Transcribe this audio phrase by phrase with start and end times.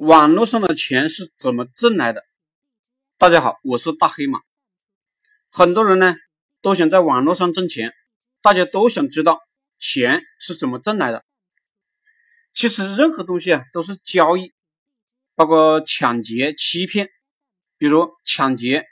[0.00, 2.24] 网络上的钱是怎么挣来的？
[3.18, 4.40] 大家好，我是大黑马。
[5.50, 6.16] 很多人呢
[6.62, 7.92] 都想在网络上挣钱，
[8.40, 9.40] 大家都想知道
[9.78, 11.22] 钱是怎么挣来的。
[12.54, 14.54] 其实任何东西啊都是交易，
[15.34, 17.10] 包括抢劫、欺骗。
[17.76, 18.86] 比如抢劫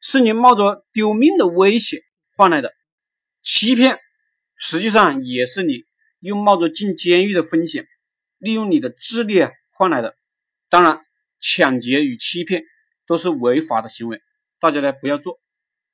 [0.00, 2.02] 是你冒着丢命的危险
[2.36, 2.74] 换来的，
[3.42, 3.98] 欺骗
[4.58, 5.86] 实际上也是你
[6.20, 7.86] 又冒着进监狱的风险，
[8.36, 10.14] 利用你的智力换来的。
[10.72, 11.04] 当然，
[11.38, 12.64] 抢劫与欺骗
[13.06, 14.22] 都是违法的行为，
[14.58, 15.38] 大家呢不要做。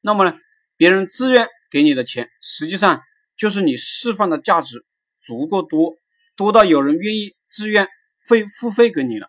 [0.02, 0.38] 那么呢，
[0.77, 3.02] 别人自愿给你的钱，实际上
[3.36, 4.86] 就是你释放的价值
[5.27, 5.96] 足够多，
[6.36, 7.88] 多到有人愿意自愿
[8.20, 9.28] 费付费给你了，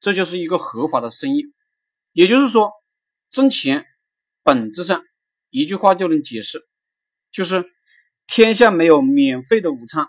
[0.00, 1.44] 这就是一个合法的生意。
[2.10, 2.72] 也就是说，
[3.30, 3.86] 挣钱
[4.42, 5.04] 本质上
[5.50, 6.60] 一句话就能解释，
[7.30, 7.64] 就是
[8.26, 10.08] 天下没有免费的午餐。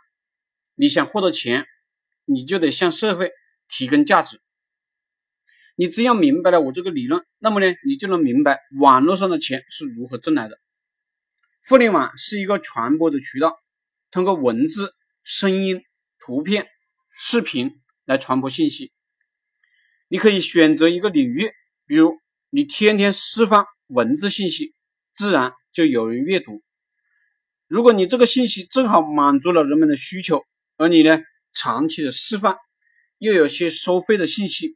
[0.74, 1.68] 你想获得钱，
[2.26, 3.30] 你就得向社会
[3.68, 4.42] 提供价值。
[5.80, 10.60] 你只要明白了我这个理论，那么呢，你就能明白网络上的钱是如何挣来的。
[11.68, 13.60] 互联网是一个传播的渠道，
[14.10, 15.84] 通过文字、声音、
[16.18, 16.66] 图片、
[17.12, 18.92] 视频来传播信息。
[20.08, 21.52] 你可以选择一个领域，
[21.86, 22.18] 比如
[22.50, 24.74] 你天天释放文字信息，
[25.14, 26.64] 自然就有人阅读。
[27.68, 30.44] 如果你这个信息正好满足了人们的需求，
[30.78, 31.20] 而你呢
[31.54, 32.58] 长期的释放，
[33.20, 34.76] 又有些收费的信息。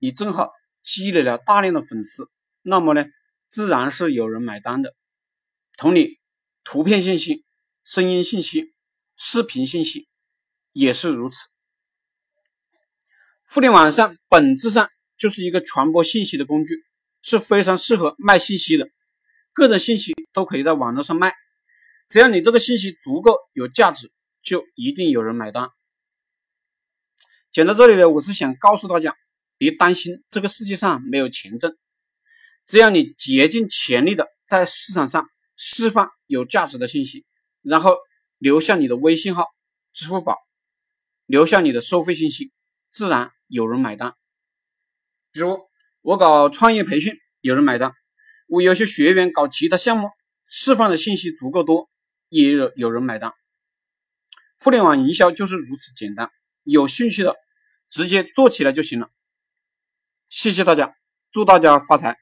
[0.00, 0.50] 你正好
[0.82, 2.28] 积累了大量的粉丝，
[2.62, 3.04] 那么呢，
[3.48, 4.94] 自然是有人买单的。
[5.76, 6.18] 同理，
[6.64, 7.44] 图片信息、
[7.84, 8.72] 声音信息、
[9.16, 10.08] 视频信息
[10.72, 11.48] 也是如此。
[13.46, 16.82] 互联网上本质上就是一个传播信息的工具，
[17.20, 18.88] 是非常适合卖信息的。
[19.52, 21.34] 各种信息都可以在网络上卖，
[22.08, 24.10] 只要你这个信息足够有价值，
[24.42, 25.68] 就一定有人买单。
[27.52, 29.14] 讲到这里呢，我是想告诉大家。
[29.60, 31.76] 别担心，这个世界上没有钱挣，
[32.64, 37.26] 只要你竭尽全力的在市场上释放有价值的信息，
[37.60, 37.94] 然后
[38.38, 39.44] 留下你的微信号、
[39.92, 40.38] 支付宝，
[41.26, 42.52] 留下你的收费信息，
[42.88, 44.14] 自然有人买单。
[45.30, 45.58] 比如
[46.00, 47.90] 我搞创业培训，有人买单；
[48.48, 50.08] 我有些学员搞其他项目，
[50.46, 51.90] 释放的信息足够多，
[52.30, 53.34] 也有有人买单。
[54.58, 56.30] 互联网营销就是如此简单，
[56.62, 57.36] 有兴趣的
[57.90, 59.10] 直接做起来就行了。
[60.30, 60.94] 谢谢大家，
[61.32, 62.16] 祝大家发财。